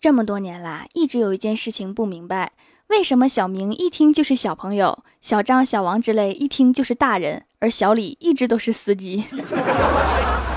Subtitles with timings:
[0.00, 2.52] 这么多年啦，一直有一件事情不明白，
[2.86, 9.24] 为什么小明一听就是小朋友，小张、小王之类一听就是大人，而小李一直都是司机。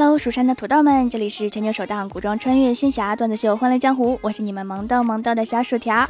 [0.00, 6.08] Hello，蜀山的土豆们，这里是全球首档古装穿越仙侠段子秀《欢乐江湖》，我是你们萌豆萌豆的小薯条。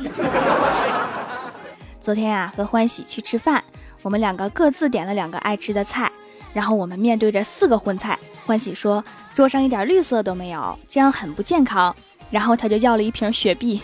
[1.98, 3.64] 昨天啊，和欢喜去吃饭，
[4.02, 6.12] 我们两个各自点了两个爱吃的菜，
[6.52, 8.18] 然后我们面对着四个荤菜。
[8.44, 9.02] 欢喜说
[9.34, 11.96] 桌上一点绿色都没有，这样很不健康。
[12.30, 13.80] 然后他就要了一瓶雪碧。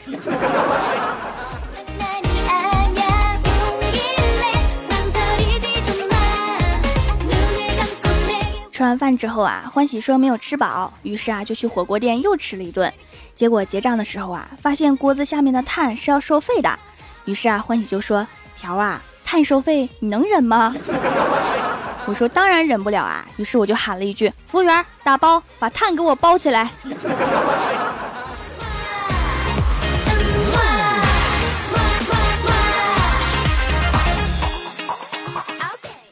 [8.84, 12.92] 吃完饭之后啊，欢喜说没有吃饱，于是啊就去火锅店又吃了一顿。
[13.34, 16.78] 结果结账的时候啊，发现锅子下面的碳是要收费的。
[17.24, 20.76] 于是啊，欢喜就说：“条啊，碳收费你能忍吗？”
[22.04, 26.70] 我说：“当然忍不了啊。”于是我就喊了一句：“服务员，打包，把碳给我包起来。”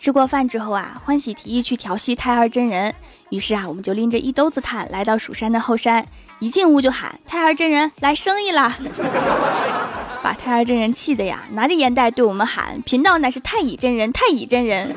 [0.02, 2.92] 吃过饭之后啊，欢喜提议去调戏太二真人。
[3.28, 6.04] 于是啊，我们就拎着一兜子炭来到蜀山的后山，
[6.40, 8.76] 一进屋就喊：“太二真人来生意啦！”
[10.20, 14.92] 把太二真人气的呀，拿着烟袋对我们喊：“贫道乃是太乙真人，太乙真人。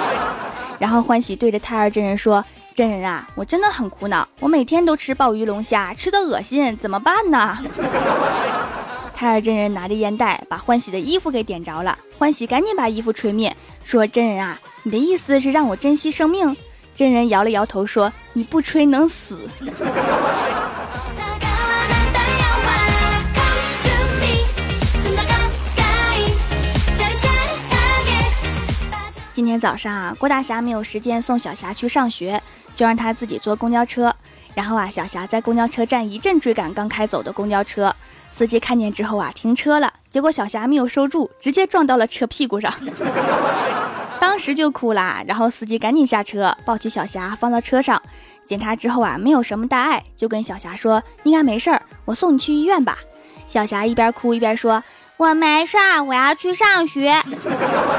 [0.78, 2.44] ”然后欢喜对着太二真人说
[2.76, 7.56] ：“真人啊，我真的很苦恼，我每天都吃鲍鱼龙虾，吃的恶心，怎么办呢？”
[9.16, 11.96] 太二真人拿着烟袋，把欢喜的衣服给点着了。
[12.18, 16.56] 欢喜赶紧把衣服吹灭，说：“真人啊，你的意思是让我珍惜生命？”
[16.96, 19.38] 真人摇了摇头，说：“你不吹能死。”
[29.32, 32.40] 今天早上啊，郭大侠没有时间送小霞去上学，
[32.72, 34.14] 就让他自己坐公交车。
[34.54, 37.92] 然后啊，小霞在公交车站一阵追赶刚开走的公交车，
[38.30, 39.92] 司机看见之后啊，停车了。
[40.08, 42.72] 结果小霞没有收住，直接撞到了车屁股上，
[44.24, 45.22] 当时就哭啦。
[45.26, 48.00] 然后司机赶紧下车，抱起小霞放到车上，
[48.46, 52.96] 检查之后啊，没有什么大碍，就跟小霞说应该没事儿，我送你去医院吧。
[53.46, 54.82] 小霞一边哭一边说，
[55.18, 57.14] 我没事儿，我要去上学。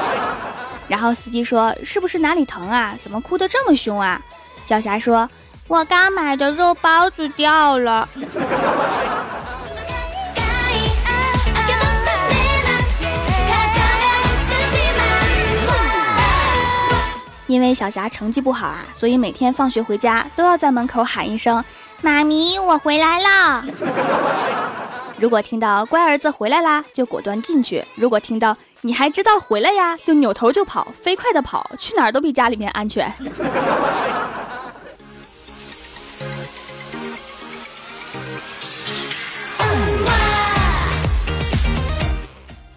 [0.90, 2.98] 然后司机说是不是哪里疼啊？
[3.00, 4.20] 怎么哭得这么凶啊？
[4.66, 5.30] 小霞说。
[5.68, 8.08] 我刚买的肉包子掉了，
[17.48, 21.64] 因为小霞成绩不好啊，所以每天放学回家都要在门口喊一声
[22.02, 23.66] “妈咪，我回来了”。
[25.18, 33.14] 如果听到“乖儿子回来啦”，就果断进去；如果听到“你还知道回来呀”，就扭头就跑，飞快的跑，去哪儿都比家里面安全。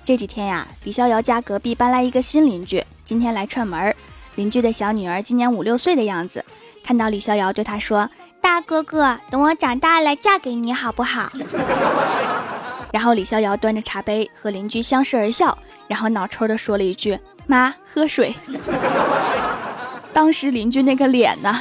[0.04, 3.94] 这几天呀，李逍遥家隔壁搬来一个新邻居，今天来串门。
[4.38, 6.44] 邻居的小女儿今年五六岁的样子，
[6.84, 8.08] 看到李逍遥对她说
[8.40, 11.28] ：“大哥哥，等我长大了嫁给你好不好？”
[12.92, 18.32] 然后李逍遥端着茶杯和邻居相视而笑，然后脑抽的说了一句：“妈，喝水。”
[20.14, 21.52] 当时邻居那个脸呢！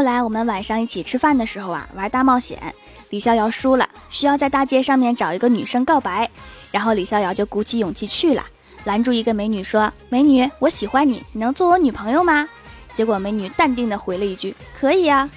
[0.00, 2.58] 后来我们晚上一起吃饭的时候啊，玩大冒险，
[3.10, 6.26] 李逍遥输了，需要在大街上面找一个女生告白，
[6.70, 8.42] 然后李逍遥就鼓起勇气去了，
[8.84, 12.48] 拦住一个美女说：“美女，我喜欢你，你能做我女朋友吗？”
[12.96, 15.28] 结果美女淡定的回了一句：“可以呀。”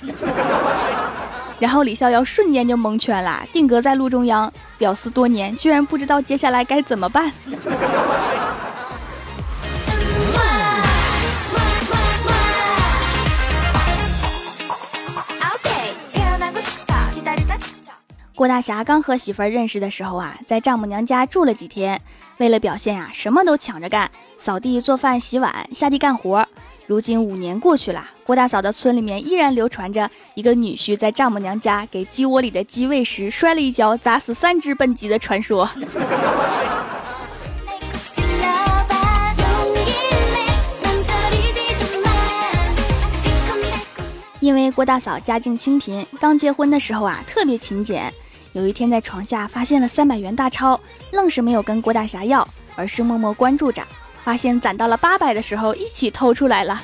[1.59, 7.29] 然后李逍遥瞬间就蒙圈了，定格在路中央，屌丝多年，居然不知道接下来该怎么办。
[18.43, 22.01] 郭大侠刚和媳妇儿认识的时候啊，在丈母娘家住了几天，
[22.39, 26.45] 为了表现啊，什么都抢着干，扫地、做饭、洗碗，下地干活。
[26.85, 35.69] 如今五年过去了，郭大嫂的村里面依然流传着一个女婿在丈母娘家给鸡窝里的鸡喂食，摔了一跤，砸死三只笨鸡的传说。
[44.41, 48.13] 因为郭大嫂家境清贫，刚结婚的时候啊，特别勤俭。
[48.53, 50.79] 有一天在床下发现了三百元大钞，
[51.11, 52.47] 愣是没有跟郭大侠要。
[52.75, 53.83] 而是默默关注着。
[54.23, 56.81] 发现攒到了八百的时候，一起偷出来了。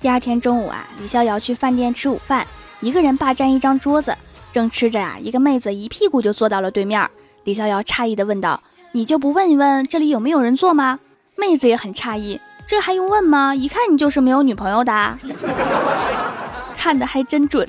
[0.00, 2.44] 第二天中午啊，李逍遥去饭店吃午饭，
[2.80, 4.16] 一个人霸占一张桌子，
[4.52, 7.08] 正吃着呀，一个妹子一屁股就坐到了对面。
[7.44, 8.60] 李逍遥诧异的问道
[8.92, 10.98] ：“你就不问一问这里有没有人坐吗？”
[11.36, 13.54] 妹子也很诧异：“这还用问吗？
[13.54, 15.18] 一看你就是没有女朋友的。
[16.76, 17.66] ”看的还真准。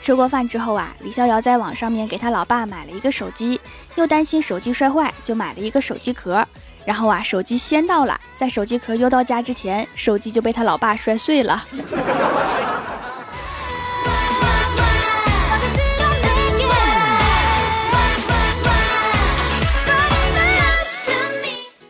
[0.00, 3.60] 吃过饭之后啊，李逍遥在网上面给他老爸买了一个手机，
[3.96, 6.42] 又担心手机摔坏，就买了一个手机壳。
[6.86, 11.62] 然后啊，手机先到了，在手机壳邮到家之前，手机就被他老爸摔碎了。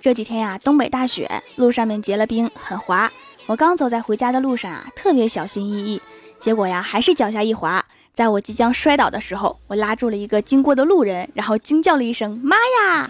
[0.08, 3.12] 这几天呀，东北大雪，路上面结了冰，很滑。
[3.44, 6.00] 我刚走在回家的路上啊，特别小心翼翼，
[6.40, 7.84] 结果呀，还是脚下一滑。
[8.14, 13.06] 在我即将摔倒的时候，我拉住了一个经过的路人，然后惊叫了一声：“妈呀！”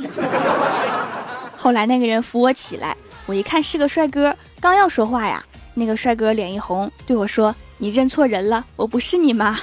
[1.57, 2.97] 后来那个人扶我起来，
[3.27, 5.41] 我一看是个帅哥，刚要说话呀，
[5.75, 9.57] 那个帅哥脸一红，对我说：“你认错人了，我不是你妈。”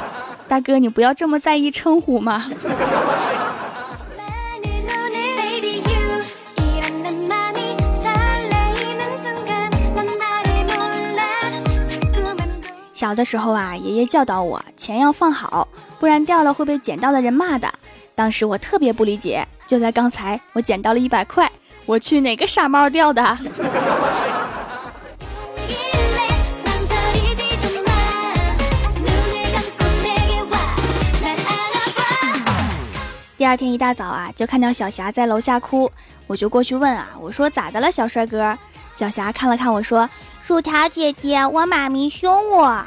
[0.48, 2.50] 大哥，你不要这么在意称呼嘛。
[13.06, 15.68] 小的时候啊，爷爷教导我钱要放好，
[16.00, 17.72] 不然掉了会被捡到的人骂的。
[18.16, 19.46] 当时我特别不理解。
[19.64, 21.48] 就在刚才，我捡到了一百块，
[21.84, 23.22] 我去哪个傻帽掉的？
[33.38, 35.88] 第二天一大早啊，就看到小霞在楼下哭，
[36.26, 38.58] 我就过去问啊，我说咋的了，小帅哥？
[38.96, 40.08] 小霞看了看我说。
[40.42, 42.80] 薯条姐姐，我妈咪凶我。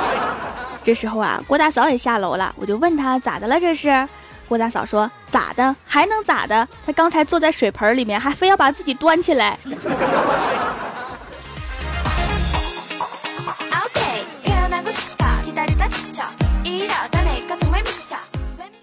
[0.82, 3.60] 这时候啊，郭大嫂也下楼了，我就问她咋的了？
[3.60, 4.08] 这是
[4.48, 5.76] 郭大嫂说咋的？
[5.86, 6.66] 还能咋的？
[6.84, 9.56] 她刚才坐在水盆里面，还非要把自己端起来。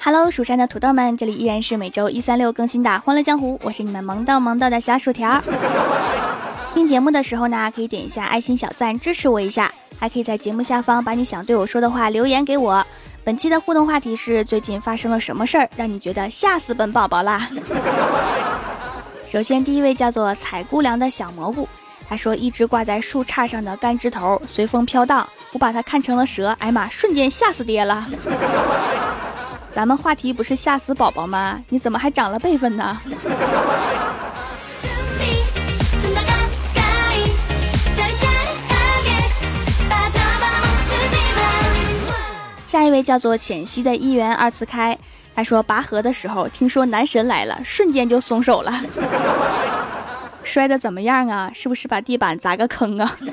[0.02, 5.42] Hello，蜀山的土豆们，这里依然是每周一、三、六更新的《欢乐江湖》，我是你们萌到萌到的小薯条。
[6.74, 12.86] 听节目的时候呢，可以点一下爱心小赞支持我一下，还可以在节目下方把你想对我说的话留言给我。
[13.24, 17.50] 本期的互动话题是：最近发生了什么事儿让你觉得吓死本宝宝啦？
[19.28, 21.68] 首先，第一位叫做采姑娘的小蘑菇，
[22.08, 28.08] 他说一只挂在树杈上的干枝头随风飘荡，我把它看成了蛇，哎妈，瞬间吓死爹了。
[29.72, 31.60] 咱们话题不是吓死宝宝吗？
[31.70, 32.98] 你怎么还长了辈分呢？
[42.70, 44.96] 下一位叫做浅汐的一元二次开，
[45.34, 48.72] 他说拔河的时候听说男神来了，瞬间就松手了，
[50.46, 51.50] 摔的怎么样啊？
[51.52, 53.18] 是不是把地板砸个坑啊？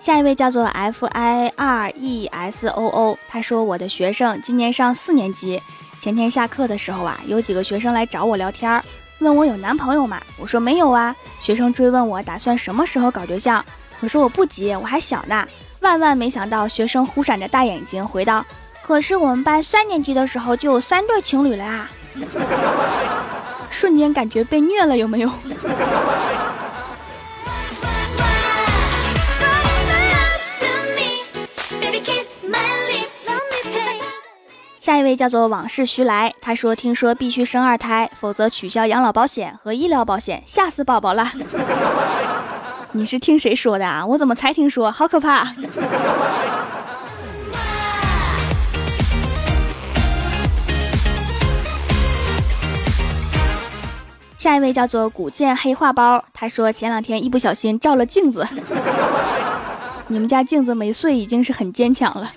[0.00, 5.60] 下一位叫做 F I R E S O O，他说我的学生今年上四年级，
[6.00, 8.82] 前天下课的时候啊，有几个学生来找我聊天儿。
[9.20, 10.20] 问我有男朋友吗？
[10.38, 11.14] 我说没有啊。
[11.40, 13.64] 学生追问我打算什么时候搞对象，
[14.00, 15.46] 我说我不急，我还小呢。
[15.80, 18.44] 万万没想到，学生忽闪着大眼睛回道
[18.84, 21.90] ：“可是我们班三年级的时候就有三对情侣了啊！”
[23.70, 25.30] 瞬间感觉被虐了，有没有？
[34.90, 41.30] 下一位叫做往事徐来，他说：“听说必须生二胎，否则取消养老保险和医疗保险，吓死宝宝了。
[42.90, 44.04] ”你是听谁说的啊？
[44.04, 44.90] 我怎么才听说？
[44.90, 45.52] 好可怕！
[54.36, 58.44] 下一位叫做古剑黑化包，他说前两天一不小心照了镜子，
[60.08, 62.28] 你们家镜子没碎已经是很坚强了。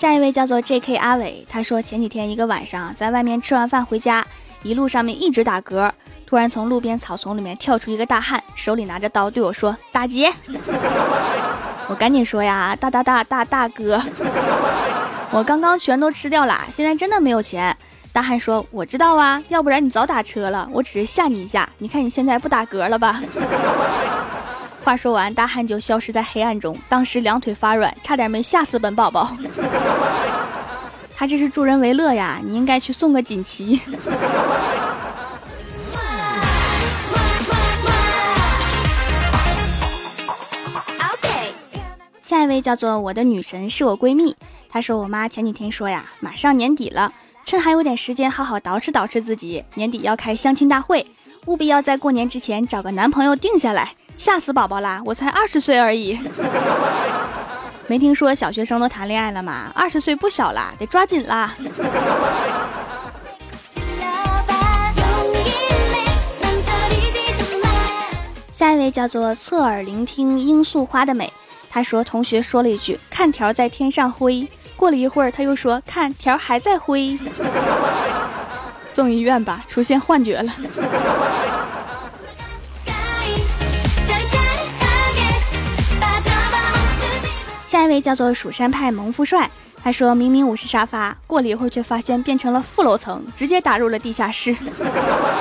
[0.00, 0.96] 下一位叫做 J.K.
[0.96, 4.26] 阿伟，他说前几天一个晚上在外面吃完饭回家，
[4.62, 5.92] 一路上面一直打嗝，
[6.24, 10.32] 突然从路边草丛里面跳出一个大汉，手里拿着刀对我说打劫。
[11.86, 14.02] 我赶紧说呀，大大大大大哥。
[15.32, 17.76] 我刚刚全都吃掉了，现在真的没有钱。
[18.10, 20.66] 大汉说：“我知道啊，要不然你早打车了。
[20.72, 23.22] 我只是吓你一下，你看你现在不打嗝了吧？”
[24.82, 26.76] 话说完，大汉就消失在黑暗中。
[26.88, 29.30] 当时两腿发软，差点没吓死本宝宝。
[31.14, 33.80] 他这是助人为乐呀，你应该去送个锦旗。
[42.22, 44.36] 下一位叫做我的女神是我闺蜜，
[44.68, 47.12] 她说我妈前几天说呀，马上年底了，
[47.44, 51.04] 趁还有点时间，好好捯饬捯饬自己，年底要开相亲大会，
[51.46, 55.00] 务必要在过年之前找个男朋友定下来，吓死宝宝啦！
[55.06, 56.20] 我才二十岁而已，
[57.86, 59.72] 没听说小学生都谈恋爱了吗？
[59.74, 61.54] 二十岁不小啦，得抓紧啦。
[68.52, 71.32] 下一位叫做侧耳聆听罂粟花的美。
[71.70, 74.46] 他说：“同学说了一句‘看条在天上挥’，
[74.76, 77.18] 过了一会儿他又说‘看条还在挥’，
[78.86, 80.52] 送医院吧，出现幻觉了。”
[87.70, 89.48] 下一位叫做蜀山派萌富帅，
[89.80, 94.52] 他说明明我是沙发，过了一会儿却发现变成了负楼层，直接打入了地下室。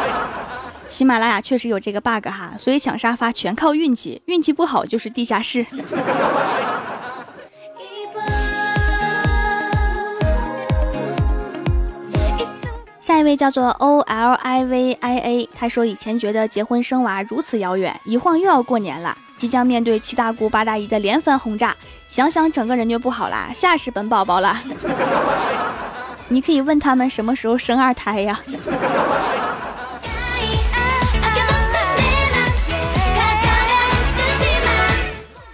[0.90, 5.66] 喜马拉雅确实有这个 bug 哈，所以抢沙发全靠运气，运气不好就是地下室。
[13.02, 21.74] 下一位叫做 O L I V I A，他说以前觉得结婚生娃如此遥远，一晃又要过年了，即将面对七大姑八大姨的连番轰炸，
[22.10, 24.62] 想想整个人就不好啦，吓死本宝宝了。
[26.28, 28.38] 你可以问他们什么时候生二胎呀？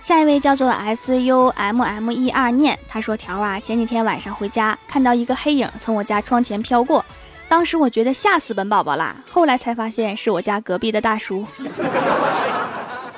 [0.02, 7.06] 下一位叫做 S U M M E R 念，他说：“条啊，前几天晚上回家，看到一个黑影从我家窗前飘过，
[7.48, 11.46] 当时我觉得吓死本宝宝啦，后来才发现是我家隔壁的大叔。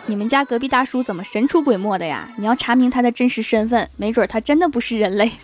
[0.09, 2.29] 你们家隔壁大叔怎么神出鬼没的呀？
[2.37, 5.29] 你要查明他的真实身份，没准他真的不是人类。”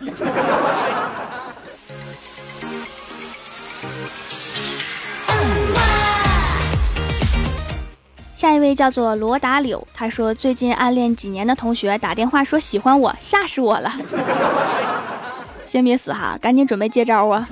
[8.34, 13.92] 下一位叫做罗达柳，他说最近暗恋几年的同学打电话说喜欢我，吓死我了。
[15.62, 17.46] 先别死哈，赶紧准备接招啊！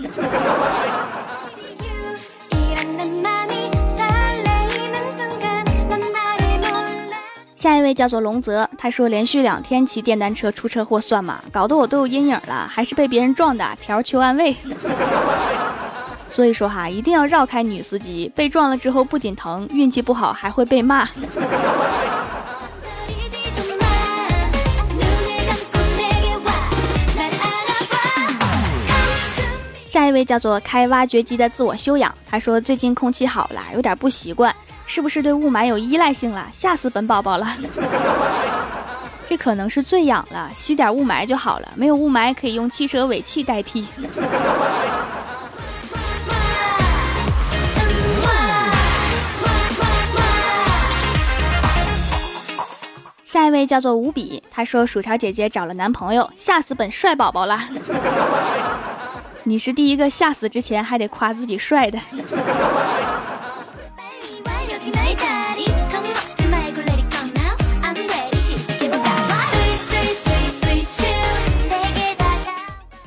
[7.62, 11.40] 下一位叫做龙泽，他说连续两天骑电单车出车祸算吗？
[11.52, 13.64] 搞得我都有阴影了，还是被别人撞的。
[13.80, 14.56] 条求安慰。
[16.28, 21.08] 所以说哈，一定要绕开女司机，被撞了之后不仅疼，运气不好还会被骂。
[29.86, 34.52] 下一位叫做开挖掘机的自我修养，他说最近空气好了，有点不习惯，
[34.94, 36.50] 是不是对雾霾有依赖性了？
[36.52, 37.56] 吓死本宝宝了！
[39.24, 43.86] 这可能是最痒了，吸点雾霾就好了，没有雾霾可以用汽车尾气代替。
[53.24, 57.58] 下一位叫做无比，他说薯条姐姐找了男朋友，吓死本帅宝宝了。
[59.44, 61.98] 你是第一个吓死之前还得夸自己帅的。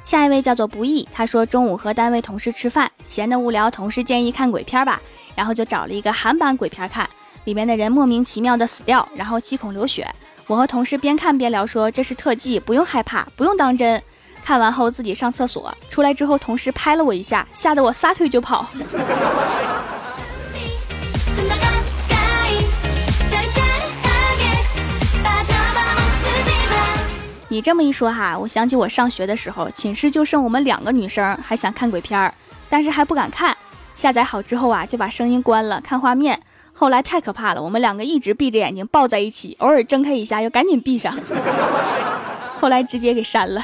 [0.05, 5.01] 下一位叫做不易，他说中午和单位同事吃饭，闲得无聊，同事建议看鬼片吧，
[5.35, 7.09] 然后就找了一个韩版鬼片看。
[7.45, 10.07] 里面的人莫名其妙的死掉，然后七孔流血。
[10.45, 14.01] 我和同事边看边聊，说这是特技，不用害怕，不用当真。
[14.43, 18.67] 看完后自己上厕所，出来之后同事拍了我一下，吓得我撒腿就跑。
[27.55, 32.33] 你这么一说哈，我想起我上学的时候，寝室就剩我们两个女生，还想看鬼片儿，
[32.67, 33.55] 但是还不敢看。
[33.95, 36.37] 下载好之后啊，就把声音关了，看画面。
[36.73, 41.17] 后来太可怕了，我们两个一直闭着眼睛抱在一起，偶尔睁开一下又赶紧闭上，
[42.59, 43.63] 后来直接给删了。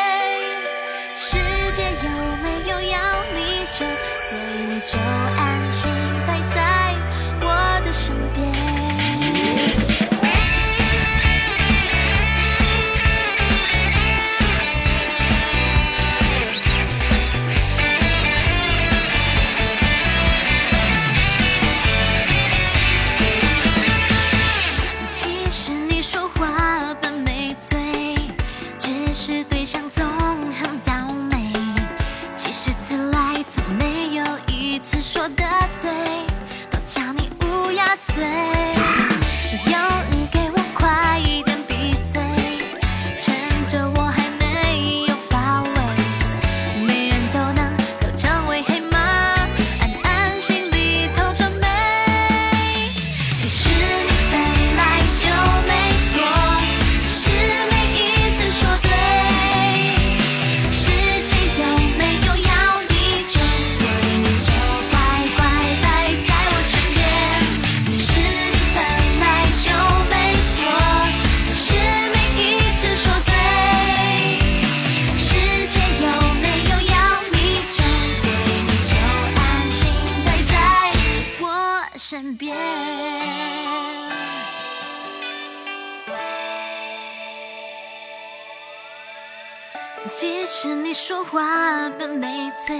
[90.11, 92.77] 即使你说话本没罪，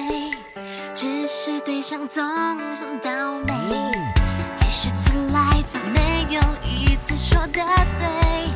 [0.93, 3.09] 只是对象总很倒
[3.47, 3.53] 霉。
[4.57, 7.63] 几十次来，从没有一次说的
[7.97, 8.49] 对，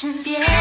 [0.00, 0.59] 身边。